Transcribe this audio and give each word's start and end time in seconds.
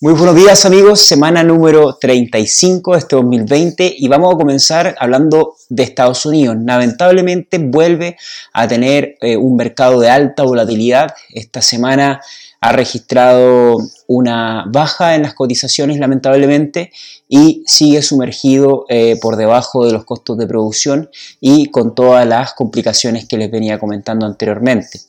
Muy 0.00 0.12
buenos 0.12 0.36
días 0.36 0.64
amigos, 0.64 1.00
semana 1.00 1.42
número 1.42 1.96
35 1.96 2.92
de 2.92 2.98
este 2.98 3.16
2020 3.16 3.96
y 3.98 4.06
vamos 4.06 4.32
a 4.32 4.38
comenzar 4.38 4.94
hablando 4.96 5.56
de 5.68 5.82
Estados 5.82 6.24
Unidos. 6.24 6.56
Lamentablemente 6.64 7.58
vuelve 7.58 8.16
a 8.52 8.68
tener 8.68 9.16
eh, 9.20 9.36
un 9.36 9.56
mercado 9.56 9.98
de 9.98 10.08
alta 10.08 10.44
volatilidad. 10.44 11.12
Esta 11.30 11.62
semana 11.62 12.20
ha 12.60 12.72
registrado 12.72 13.78
una 14.06 14.66
baja 14.68 15.16
en 15.16 15.22
las 15.22 15.34
cotizaciones 15.34 15.98
lamentablemente 15.98 16.92
y 17.28 17.64
sigue 17.66 18.00
sumergido 18.00 18.86
eh, 18.88 19.18
por 19.20 19.34
debajo 19.34 19.84
de 19.84 19.92
los 19.92 20.04
costos 20.04 20.38
de 20.38 20.46
producción 20.46 21.10
y 21.40 21.72
con 21.72 21.96
todas 21.96 22.24
las 22.24 22.54
complicaciones 22.54 23.26
que 23.26 23.36
les 23.36 23.50
venía 23.50 23.80
comentando 23.80 24.26
anteriormente. 24.26 25.00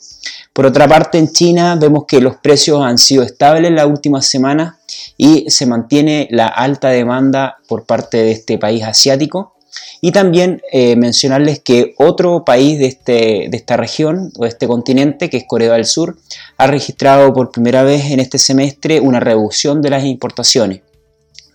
Por 0.51 0.65
otra 0.65 0.87
parte, 0.87 1.19
en 1.19 1.31
China 1.31 1.77
vemos 1.79 2.05
que 2.07 2.19
los 2.19 2.37
precios 2.37 2.81
han 2.81 2.97
sido 2.97 3.21
estables 3.21 3.69
en 3.69 3.75
las 3.75 3.85
últimas 3.85 4.25
semanas 4.25 4.78
y 5.21 5.49
se 5.49 5.65
mantiene 5.65 6.29
la 6.31 6.47
alta 6.47 6.87
demanda 6.89 7.57
por 7.67 7.85
parte 7.85 8.17
de 8.17 8.31
este 8.31 8.57
país 8.57 8.85
asiático. 8.85 9.53
Y 9.99 10.13
también 10.13 10.61
eh, 10.71 10.95
mencionarles 10.95 11.59
que 11.59 11.93
otro 11.97 12.45
país 12.45 12.79
de, 12.79 12.85
este, 12.85 13.47
de 13.49 13.57
esta 13.57 13.75
región 13.75 14.31
o 14.37 14.43
de 14.43 14.49
este 14.49 14.65
continente, 14.65 15.29
que 15.29 15.35
es 15.35 15.43
Corea 15.45 15.73
del 15.73 15.85
Sur, 15.85 16.17
ha 16.57 16.67
registrado 16.67 17.33
por 17.33 17.51
primera 17.51 17.83
vez 17.83 18.05
en 18.11 18.21
este 18.21 18.37
semestre 18.37 19.01
una 19.01 19.19
reducción 19.19 19.81
de 19.81 19.89
las 19.89 20.05
importaciones 20.05 20.81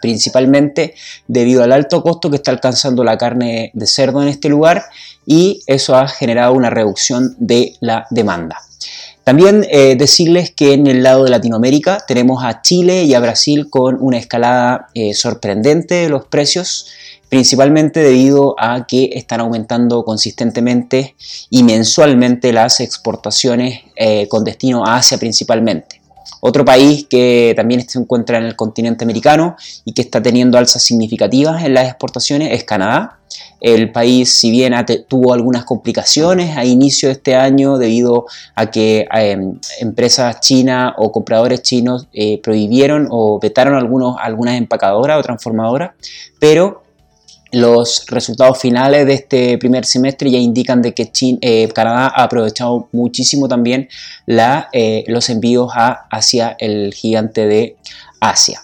principalmente 0.03 0.95
debido 1.29 1.63
al 1.63 1.73
alto 1.73 2.03
costo 2.03 2.29
que 2.29 2.37
está 2.37 2.51
alcanzando 2.51 3.03
la 3.05 3.17
carne 3.17 3.71
de 3.73 3.87
cerdo 3.87 4.21
en 4.21 4.29
este 4.29 4.51
lugar 4.51 4.85
y 5.25 5.63
eso 5.67 5.97
ha 5.97 6.07
generado 6.09 6.53
una 6.53 6.69
reducción 6.69 7.35
de 7.39 7.73
la 7.81 8.07
demanda. 8.11 8.59
También 9.25 9.67
eh, 9.71 9.97
decirles 9.97 10.51
que 10.51 10.75
en 10.75 10.87
el 10.87 11.03
lado 11.03 11.25
de 11.25 11.31
Latinoamérica 11.31 12.05
tenemos 12.07 12.45
a 12.45 12.61
Chile 12.61 13.05
y 13.05 13.15
a 13.15 13.21
Brasil 13.21 13.71
con 13.71 13.97
una 14.01 14.19
escalada 14.19 14.89
eh, 14.93 15.15
sorprendente 15.15 15.95
de 15.95 16.09
los 16.11 16.27
precios, 16.27 16.89
principalmente 17.31 18.01
debido 18.01 18.55
a 18.59 18.87
que 18.87 19.11
están 19.15 19.41
aumentando 19.41 20.05
consistentemente 20.05 21.17
y 21.49 21.63
mensualmente 21.63 22.53
las 22.53 22.81
exportaciones 22.81 23.81
eh, 23.97 24.29
con 24.29 24.45
destino 24.45 24.85
a 24.85 24.97
Asia 24.97 25.17
principalmente. 25.17 26.04
Otro 26.47 26.63
país 26.63 27.07
que 27.09 27.55
también 27.57 27.89
se 27.89 27.99
encuentra 27.99 28.37
en 28.37 28.45
el 28.45 28.55
continente 28.55 29.03
americano 29.03 29.57
y 29.87 29.95
que 29.95 30.03
está 30.03 30.23
teniendo 30.23 30.59
alzas 30.59 30.83
significativas 30.83 31.65
en 31.65 31.73
las 31.73 31.87
exportaciones 31.87 32.53
es 32.53 32.65
Canadá. 32.65 33.19
El 33.63 33.91
país, 33.93 34.31
si 34.31 34.51
bien 34.51 34.75
tuvo 35.09 35.33
algunas 35.33 35.65
complicaciones 35.65 36.55
a 36.59 36.67
inicio 36.67 37.09
de 37.09 37.15
este 37.15 37.35
año 37.35 37.79
debido 37.79 38.27
a 38.55 38.71
que 38.71 39.07
em, 39.11 39.59
empresas 39.81 40.39
chinas 40.41 40.93
o 40.99 41.11
compradores 41.11 41.63
chinos 41.63 42.09
eh, 42.13 42.39
prohibieron 42.43 43.09
o 43.11 43.41
vetaron 43.41 43.75
algunos, 43.75 44.17
algunas 44.21 44.59
empacadoras 44.59 45.19
o 45.19 45.23
transformadoras, 45.23 45.93
pero 46.39 46.84
los 47.55 48.07
resultados 48.09 48.59
finales 48.59 49.07
de 49.07 49.15
este 49.15 49.59
primer 49.59 49.85
semestre 49.85 50.31
ya 50.31 50.39
indican 50.39 50.83
de 50.83 50.93
que 50.93 51.11
eh, 51.41 51.69
Canadá 51.75 52.13
ha 52.15 52.25
aprovechado 52.25 52.89
muchísimo 52.93 53.49
también 53.49 53.89
eh, 54.73 55.05
los 55.07 55.31
envíos 55.31 55.73
hacia 55.75 56.57
el 56.59 56.93
gigante 56.93 57.47
de 57.47 57.77
Asia. 58.21 58.61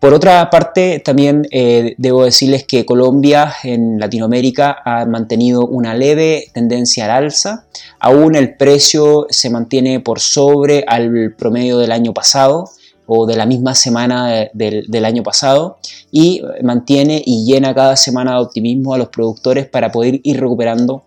Por 0.00 0.14
otra 0.14 0.48
parte, 0.48 1.00
también 1.00 1.48
eh, 1.50 1.94
debo 1.98 2.24
decirles 2.24 2.64
que 2.64 2.86
Colombia 2.86 3.52
en 3.64 3.98
Latinoamérica 3.98 4.78
ha 4.84 5.04
mantenido 5.06 5.66
una 5.66 5.94
leve 5.94 6.44
tendencia 6.54 7.06
al 7.06 7.24
alza. 7.24 7.64
Aún 7.98 8.36
el 8.36 8.56
precio 8.56 9.26
se 9.30 9.50
mantiene 9.50 9.98
por 9.98 10.20
sobre 10.20 10.84
al 10.86 11.34
promedio 11.36 11.78
del 11.78 11.90
año 11.90 12.14
pasado 12.14 12.70
o 13.10 13.26
de 13.26 13.36
la 13.36 13.46
misma 13.46 13.74
semana 13.74 14.48
del 14.52 15.04
año 15.04 15.22
pasado 15.22 15.78
y 16.12 16.42
mantiene 16.62 17.22
y 17.24 17.46
llena 17.46 17.74
cada 17.74 17.96
semana 17.96 18.34
de 18.34 18.40
optimismo 18.40 18.92
a 18.92 18.98
los 18.98 19.08
productores 19.08 19.66
para 19.66 19.90
poder 19.90 20.20
ir 20.22 20.38
recuperando 20.38 21.02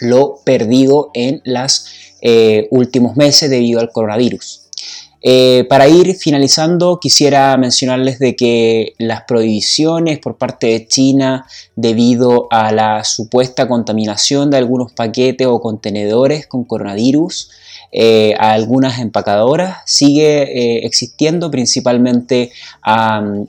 lo 0.00 0.40
perdido 0.42 1.10
en 1.12 1.42
los 1.44 1.86
eh, 2.22 2.66
últimos 2.70 3.16
meses 3.16 3.50
debido 3.50 3.78
al 3.78 3.90
coronavirus. 3.90 4.67
Eh, 5.20 5.66
para 5.68 5.88
ir 5.88 6.14
finalizando, 6.14 7.00
quisiera 7.00 7.56
mencionarles 7.56 8.20
de 8.20 8.36
que 8.36 8.94
las 8.98 9.22
prohibiciones 9.22 10.20
por 10.20 10.36
parte 10.36 10.68
de 10.68 10.86
China 10.86 11.46
debido 11.74 12.46
a 12.50 12.70
la 12.70 13.02
supuesta 13.02 13.66
contaminación 13.66 14.50
de 14.50 14.58
algunos 14.58 14.92
paquetes 14.92 15.46
o 15.48 15.60
contenedores 15.60 16.46
con 16.46 16.64
coronavirus 16.64 17.50
eh, 17.90 18.34
a 18.38 18.52
algunas 18.52 19.00
empacadoras, 19.00 19.78
sigue 19.86 20.42
eh, 20.42 20.86
existiendo 20.86 21.50
principalmente 21.50 22.52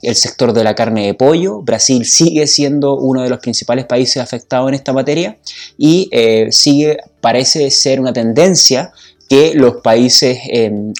el 0.01 0.15
sector 0.15 0.53
de 0.53 0.63
la 0.63 0.73
carne 0.73 1.05
de 1.05 1.13
pollo. 1.13 1.61
Brasil 1.61 2.05
sigue 2.05 2.47
siendo 2.47 2.97
uno 2.97 3.21
de 3.21 3.29
los 3.29 3.39
principales 3.39 3.85
países 3.85 4.17
afectados 4.17 4.69
en 4.69 4.75
esta 4.75 4.93
materia 4.93 5.37
y 5.77 6.09
sigue, 6.51 6.97
parece 7.21 7.69
ser 7.69 7.99
una 7.99 8.13
tendencia 8.13 8.91
que 9.29 9.53
los 9.53 9.77
países 9.77 10.39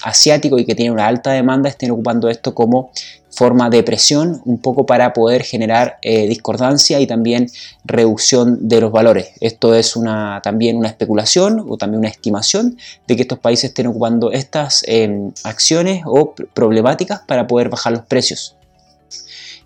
asiáticos 0.04 0.60
y 0.60 0.64
que 0.64 0.76
tienen 0.76 0.92
una 0.92 1.08
alta 1.08 1.32
demanda 1.32 1.68
estén 1.68 1.90
ocupando 1.90 2.28
esto 2.28 2.54
como 2.54 2.92
forma 3.30 3.70
de 3.70 3.82
presión, 3.82 4.40
un 4.44 4.58
poco 4.58 4.86
para 4.86 5.12
poder 5.12 5.42
generar 5.42 5.98
eh, 6.02 6.26
discordancia 6.26 7.00
y 7.00 7.06
también 7.06 7.46
reducción 7.84 8.68
de 8.68 8.80
los 8.80 8.92
valores. 8.92 9.30
Esto 9.40 9.74
es 9.74 9.94
también 10.42 10.76
una 10.76 10.88
especulación 10.88 11.64
o 11.68 11.76
también 11.76 12.00
una 12.00 12.08
estimación 12.08 12.76
de 13.06 13.16
que 13.16 13.22
estos 13.22 13.38
países 13.38 13.70
estén 13.70 13.86
ocupando 13.86 14.32
estas 14.32 14.82
em, 14.86 15.32
acciones 15.44 16.02
o 16.06 16.34
problemáticas 16.54 17.20
para 17.26 17.46
poder 17.46 17.68
bajar 17.68 17.92
los 17.92 18.02
precios. 18.02 18.56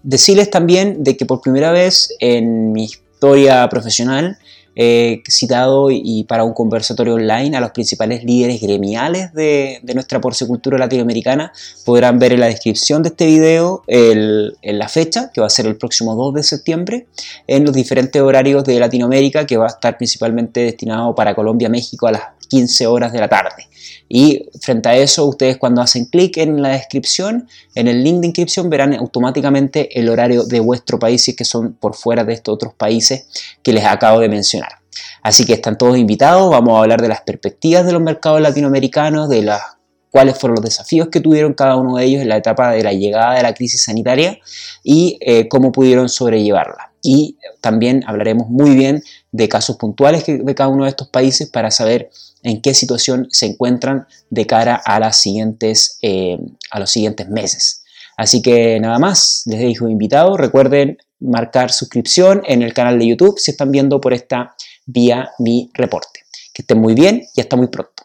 Decirles 0.02 0.50
también 0.50 1.02
de 1.02 1.16
que 1.16 1.24
por 1.24 1.40
primera 1.40 1.72
vez 1.72 2.10
en 2.20 2.72
mi 2.72 2.84
historia 2.84 3.66
profesional 3.70 4.38
He 4.76 5.22
citado 5.28 5.90
y 5.90 6.24
para 6.24 6.44
un 6.44 6.52
conversatorio 6.52 7.14
online 7.14 7.56
a 7.56 7.60
los 7.60 7.70
principales 7.70 8.24
líderes 8.24 8.60
gremiales 8.60 9.32
de, 9.32 9.80
nuestra 9.94 10.20
porcicultura 10.20 10.78
latinoamericana. 10.78 11.52
Podrán 11.84 12.18
ver 12.18 12.32
en 12.32 12.40
la 12.40 12.46
descripción 12.46 13.02
de 13.02 13.10
este 13.10 13.26
video 13.26 13.82
en 13.86 14.78
la 14.78 14.88
fecha, 14.88 15.30
que 15.32 15.40
va 15.40 15.46
a 15.46 15.50
ser 15.50 15.66
el 15.66 15.76
próximo 15.76 16.14
2 16.14 16.34
de 16.34 16.42
septiembre, 16.42 17.06
en 17.46 17.64
los 17.64 17.74
diferentes 17.74 18.20
horarios 18.20 18.64
de 18.64 18.80
Latinoamérica, 18.80 19.46
que 19.46 19.56
va 19.56 19.66
a 19.66 19.68
estar 19.68 19.96
principalmente 19.96 20.60
destinado 20.60 21.14
para 21.14 21.34
Colombia, 21.34 21.68
México 21.68 22.06
a 22.06 22.12
las 22.12 22.22
15 22.54 22.86
horas 22.86 23.12
de 23.12 23.18
la 23.18 23.28
tarde. 23.28 23.68
Y 24.08 24.48
frente 24.60 24.88
a 24.88 24.96
eso, 24.96 25.26
ustedes 25.26 25.56
cuando 25.56 25.80
hacen 25.82 26.04
clic 26.04 26.36
en 26.36 26.62
la 26.62 26.68
descripción, 26.68 27.48
en 27.74 27.88
el 27.88 28.04
link 28.04 28.20
de 28.20 28.28
inscripción, 28.28 28.70
verán 28.70 28.94
automáticamente 28.94 29.98
el 29.98 30.08
horario 30.08 30.44
de 30.44 30.60
vuestro 30.60 31.00
país, 31.00 31.26
y 31.28 31.34
que 31.34 31.44
son 31.44 31.72
por 31.72 31.96
fuera 31.96 32.22
de 32.22 32.32
estos 32.32 32.54
otros 32.54 32.74
países 32.74 33.26
que 33.62 33.72
les 33.72 33.84
acabo 33.84 34.20
de 34.20 34.28
mencionar. 34.28 34.70
Así 35.22 35.44
que 35.44 35.54
están 35.54 35.76
todos 35.76 35.98
invitados, 35.98 36.48
vamos 36.48 36.76
a 36.76 36.82
hablar 36.82 37.02
de 37.02 37.08
las 37.08 37.22
perspectivas 37.22 37.84
de 37.84 37.92
los 37.92 38.02
mercados 38.02 38.40
latinoamericanos, 38.40 39.28
de 39.28 39.42
las 39.42 39.62
cuáles 40.10 40.38
fueron 40.38 40.54
los 40.54 40.64
desafíos 40.64 41.08
que 41.08 41.18
tuvieron 41.18 41.54
cada 41.54 41.74
uno 41.74 41.96
de 41.96 42.04
ellos 42.04 42.22
en 42.22 42.28
la 42.28 42.36
etapa 42.36 42.70
de 42.70 42.84
la 42.84 42.92
llegada 42.92 43.34
de 43.34 43.42
la 43.42 43.52
crisis 43.52 43.82
sanitaria 43.82 44.38
y 44.84 45.18
eh, 45.20 45.48
cómo 45.48 45.72
pudieron 45.72 46.08
sobrellevarla. 46.08 46.92
Y 47.02 47.36
también 47.60 48.04
hablaremos 48.06 48.48
muy 48.48 48.76
bien 48.76 49.02
de 49.32 49.48
casos 49.48 49.76
puntuales 49.76 50.24
de 50.24 50.54
cada 50.54 50.68
uno 50.68 50.84
de 50.84 50.90
estos 50.90 51.08
países 51.08 51.50
para 51.50 51.72
saber 51.72 52.10
en 52.44 52.62
qué 52.62 52.74
situación 52.74 53.26
se 53.30 53.46
encuentran 53.46 54.06
de 54.30 54.46
cara 54.46 54.80
a, 54.84 55.00
las 55.00 55.20
siguientes, 55.20 55.98
eh, 56.02 56.38
a 56.70 56.78
los 56.78 56.90
siguientes 56.90 57.28
meses. 57.28 57.82
Así 58.16 58.42
que 58.42 58.78
nada 58.78 58.98
más, 59.00 59.42
les 59.46 59.58
dejo 59.58 59.88
invitado. 59.88 60.36
Recuerden 60.36 60.98
marcar 61.18 61.72
suscripción 61.72 62.42
en 62.46 62.62
el 62.62 62.72
canal 62.72 62.98
de 62.98 63.08
YouTube 63.08 63.38
si 63.38 63.50
están 63.50 63.72
viendo 63.72 64.00
por 64.00 64.12
esta 64.12 64.54
vía 64.86 65.30
mi 65.38 65.70
reporte. 65.74 66.20
Que 66.52 66.62
estén 66.62 66.78
muy 66.78 66.94
bien 66.94 67.26
y 67.34 67.40
hasta 67.40 67.56
muy 67.56 67.66
pronto. 67.66 68.03